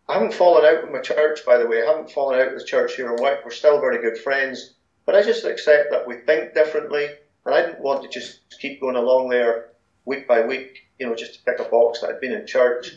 [0.07, 1.80] I haven't fallen out with my church, by the way.
[1.80, 3.38] I haven't fallen out with the church here in Wick.
[3.42, 4.74] We're still very good friends.
[5.07, 7.09] But I just accept that we think differently,
[7.47, 9.62] and I didn't want to just keep going along there
[10.05, 12.92] week by week you know, just to pick a box that I'd been in church.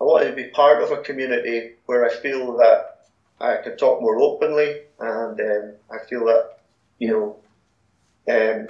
[0.00, 3.08] I wanted to be part of a community where I feel that
[3.40, 6.58] I can talk more openly, and um, I feel that,
[6.98, 7.36] you know,
[8.28, 8.68] um,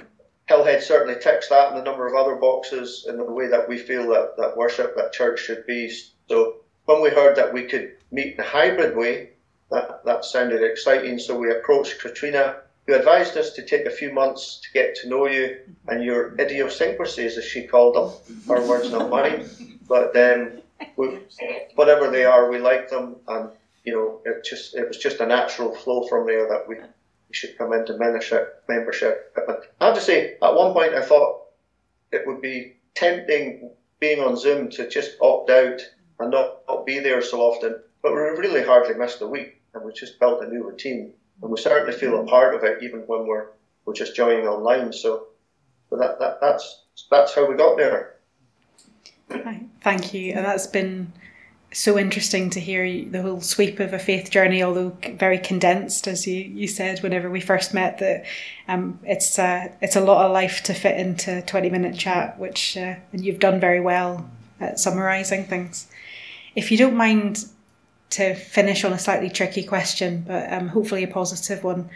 [0.49, 3.77] Hillhead certainly ticks that and a number of other boxes in the way that we
[3.77, 5.91] feel that, that worship, that church should be.
[6.27, 9.29] So when we heard that we could meet the hybrid way,
[9.71, 11.17] that, that sounded exciting.
[11.17, 15.09] So we approached Katrina who advised us to take a few months to get to
[15.09, 15.57] know you
[15.87, 18.37] and your idiosyncrasies, as she called them.
[18.47, 19.49] Her words, not mine.
[19.87, 20.61] But um,
[20.97, 21.19] we,
[21.75, 23.49] whatever they are, we like them, and
[23.85, 27.33] you know, it just it was just a natural flow from there that we, we
[27.33, 28.63] should come into membership.
[28.67, 29.35] Membership.
[29.79, 31.43] I have to say, at one point, I thought
[32.11, 35.81] it would be tempting being on Zoom to just opt out
[36.19, 37.81] and not, not be there so often.
[38.01, 41.51] But we really hardly missed a week, and we just built a new routine and
[41.51, 43.47] we certainly feel a part of it even when we're
[43.85, 44.93] we're just joining online.
[44.93, 45.27] So,
[45.91, 48.15] that, that that's that's how we got there.
[49.81, 51.11] Thank you, and that's been
[51.73, 56.27] so interesting to hear the whole sweep of a faith journey, although very condensed, as
[56.27, 57.97] you, you said whenever we first met.
[57.97, 58.25] That
[58.67, 62.39] um, it's uh, it's a lot of life to fit into a twenty minute chat,
[62.39, 64.29] which uh, and you've done very well
[64.59, 65.87] at summarising things.
[66.55, 67.45] If you don't mind
[68.13, 71.89] to finish on a slightly tricky question, but um, hopefully a positive one.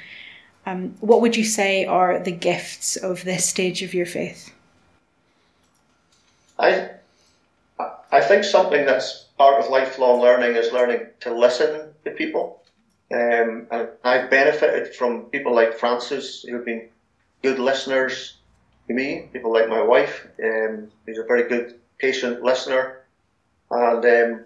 [0.65, 4.53] Um, what would you say are the gifts of this stage of your faith?
[6.59, 6.89] I,
[8.11, 12.61] I think something that's part of lifelong learning is learning to listen to people.
[13.11, 16.89] Um, and I've benefited from people like Frances, who've been
[17.43, 18.37] good listeners
[18.87, 23.03] to me, people like my wife, um, who's a very good patient listener.
[23.69, 24.45] And um,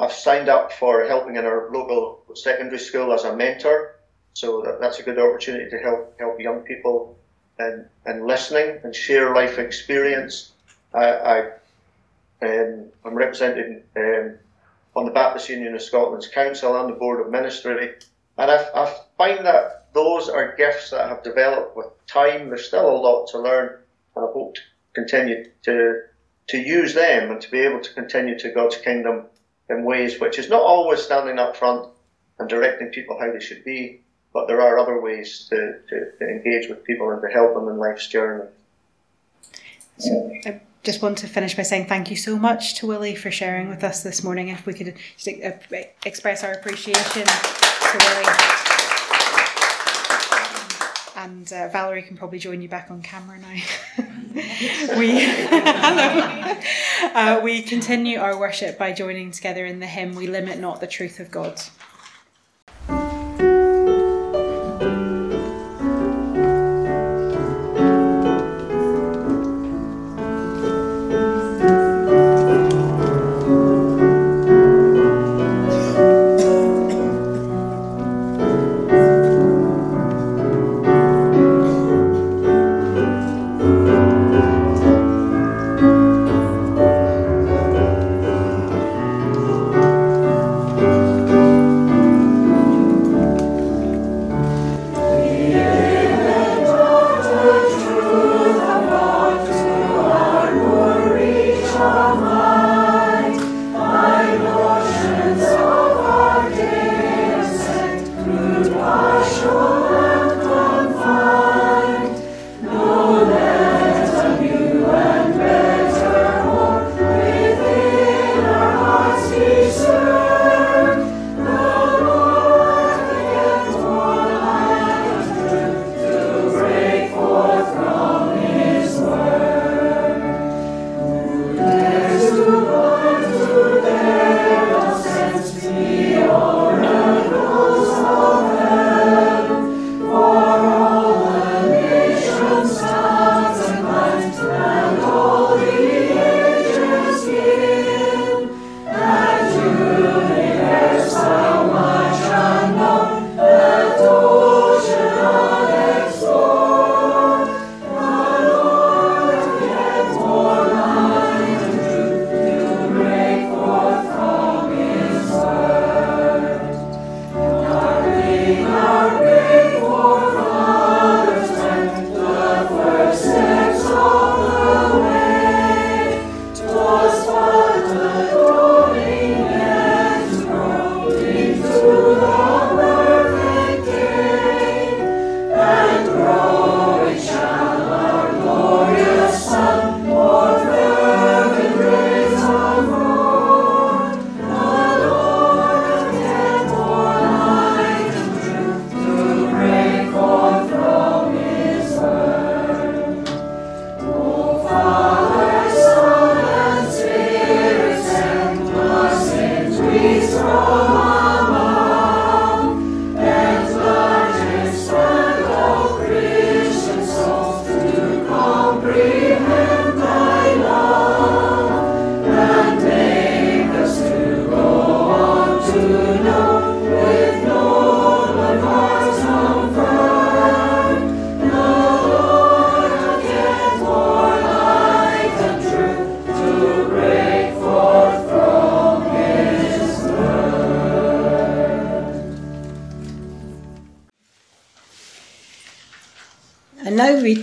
[0.00, 3.96] I've signed up for helping in our local secondary school as a mentor,
[4.32, 7.18] so that, that's a good opportunity to help help young people
[7.58, 10.52] and and listening and share life experience.
[10.94, 11.38] I, I
[12.40, 14.38] um, I'm represented um,
[14.96, 17.92] on the Baptist Union of Scotland's Council and the Board of Ministry,
[18.38, 22.48] and I, I find that those are gifts that have developed with time.
[22.48, 23.80] There's still a lot to learn,
[24.16, 24.60] and I hope to
[24.94, 26.04] continue to
[26.46, 29.26] to use them and to be able to continue to God's kingdom
[29.70, 31.88] in ways which is not always standing up front
[32.38, 34.00] and directing people how they should be,
[34.34, 37.68] but there are other ways to, to, to engage with people and to help them
[37.68, 38.48] in life's journey.
[39.98, 43.30] So I just want to finish by saying thank you so much to Willie for
[43.30, 44.48] sharing with us this morning.
[44.48, 44.94] If we could
[46.04, 48.36] express our appreciation to Willie.
[51.16, 53.54] And uh, Valerie can probably join you back on camera now.
[54.34, 55.26] we
[57.14, 60.86] uh, we continue our worship by joining together in the hymn "We Limit Not the
[60.86, 61.60] Truth of God."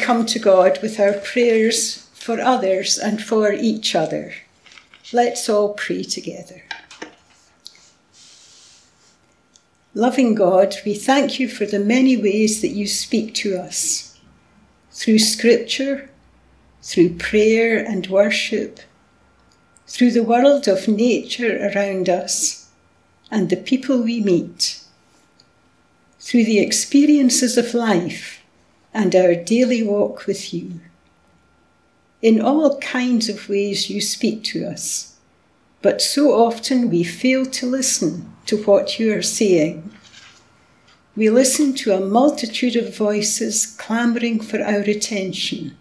[0.08, 4.34] Come to God with our prayers for others and for each other.
[5.12, 6.64] Let's all pray together.
[9.94, 14.18] Loving God, we thank you for the many ways that you speak to us
[14.94, 16.10] through scripture,
[16.82, 18.80] through prayer and worship,
[19.88, 22.70] through the world of nature around us
[23.30, 24.80] and the people we meet,
[26.22, 28.37] through the experiences of life
[28.94, 30.80] and our daily walk with you.
[32.22, 35.16] In all kinds of ways you speak to us,
[35.82, 39.92] but so often we fail to listen to what you are saying.
[41.16, 45.78] We listen to a multitude of voices clamouring for our attention,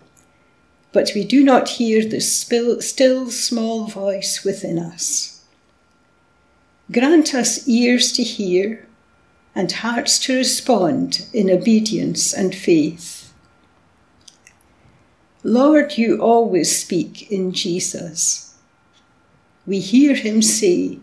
[0.92, 5.44] but we do not hear the still small voice within us.
[6.92, 8.85] Grant us ears to hear
[9.56, 13.32] and hearts to respond in obedience and faith.
[15.42, 18.54] Lord, you always speak in Jesus.
[19.66, 20.98] We hear him say,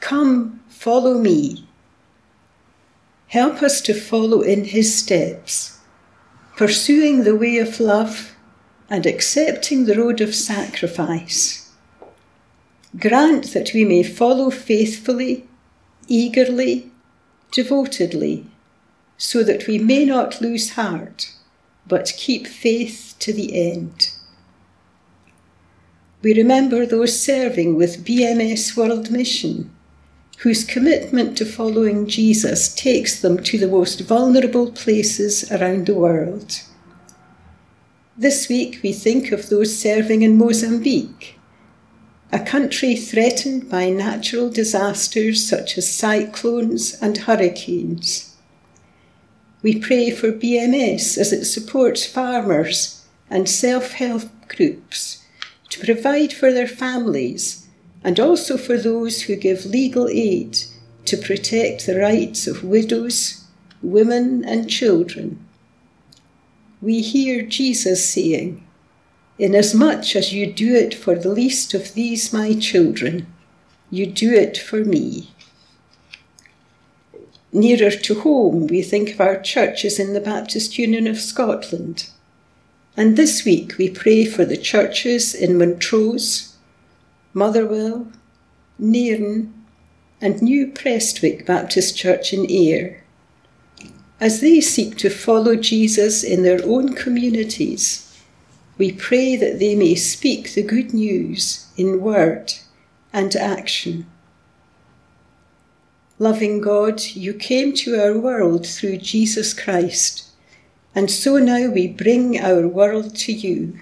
[0.00, 1.68] Come, follow me.
[3.28, 5.78] Help us to follow in his steps,
[6.56, 8.34] pursuing the way of love
[8.90, 11.70] and accepting the road of sacrifice.
[12.98, 15.48] Grant that we may follow faithfully,
[16.08, 16.91] eagerly,
[17.52, 18.46] devotedly,
[19.16, 21.32] so that we may not lose heart,
[21.86, 24.10] but keep faith to the end.
[26.22, 29.70] We remember those serving with BMS World Mission,
[30.38, 36.62] whose commitment to following Jesus takes them to the most vulnerable places around the world.
[38.16, 41.38] This week we think of those serving in Mozambique,
[42.32, 48.34] a country threatened by natural disasters such as cyclones and hurricanes.
[49.62, 55.22] We pray for BMS as it supports farmers and self help groups
[55.68, 57.68] to provide for their families
[58.02, 60.58] and also for those who give legal aid
[61.04, 63.44] to protect the rights of widows,
[63.82, 65.44] women, and children.
[66.80, 68.61] We hear Jesus saying,
[69.42, 73.26] Inasmuch as you do it for the least of these my children,
[73.90, 75.30] you do it for me.
[77.52, 82.08] Nearer to home, we think of our churches in the Baptist Union of Scotland
[82.96, 86.56] and this week we pray for the churches in Montrose,
[87.32, 88.08] Motherwell,
[88.78, 89.54] Nairn,
[90.20, 93.02] and New Prestwick Baptist Church in Ayr.
[94.20, 98.11] As they seek to follow Jesus in their own communities,
[98.82, 102.52] we pray that they may speak the good news in word
[103.12, 104.04] and action.
[106.18, 110.24] Loving God, you came to our world through Jesus Christ
[110.96, 113.78] and so now we bring our world to you.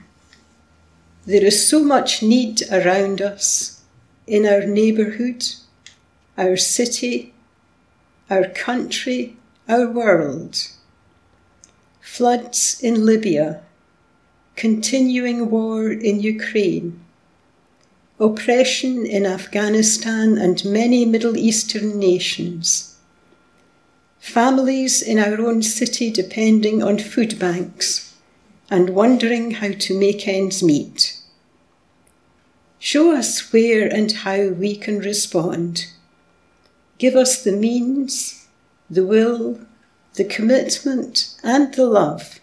[1.24, 3.80] There is so much need around us,
[4.26, 5.46] in our neighbourhood,
[6.36, 7.32] our city,
[8.28, 10.68] our country, our world.
[12.02, 13.62] Floods in Libya,
[14.60, 17.00] continuing war in Ukraine,
[18.18, 22.90] oppression in Afghanistan and many Middle Eastern nations
[24.20, 28.14] families in our own city depending on food banks
[28.70, 31.18] and wondering how to make ends meet.
[32.78, 35.86] Show us where and how we can respond.
[36.98, 38.46] Give us the means,
[38.90, 39.60] the will,
[40.14, 42.39] the commitment, and the love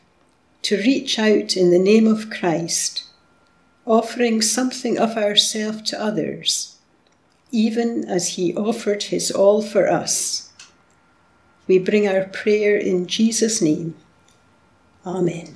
[0.67, 3.05] to reach out in the name of Christ,
[3.85, 6.75] offering something of ourself to others,
[7.53, 10.51] even as He offered His all for us.
[11.67, 13.95] We bring our prayer in Jesus' name.
[15.05, 15.55] Amen.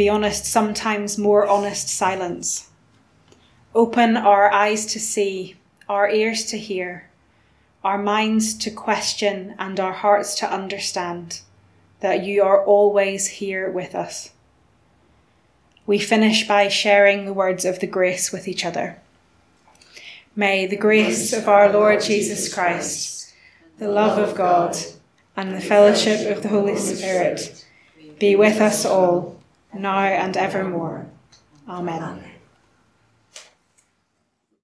[0.00, 2.70] Be honest, sometimes more honest silence.
[3.74, 5.56] Open our eyes to see,
[5.90, 7.10] our ears to hear,
[7.84, 11.42] our minds to question, and our hearts to understand
[12.00, 14.30] that you are always here with us.
[15.84, 18.96] We finish by sharing the words of the grace with each other.
[20.34, 23.34] May the grace of our Lord Jesus Christ,
[23.78, 24.78] the love of God,
[25.36, 27.66] and the fellowship of the Holy Spirit
[28.18, 29.39] be with us all,
[29.74, 31.06] now and evermore.
[31.68, 32.29] Amen.